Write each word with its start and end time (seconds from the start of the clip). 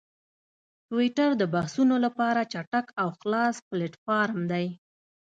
ټویټر 0.87 1.29
د 1.37 1.43
بحثونو 1.53 1.95
لپاره 2.05 2.47
چټک 2.51 2.85
او 3.01 3.07
خلاص 3.19 3.55
پلیټفارم 3.69 4.39
دی. 4.51 4.65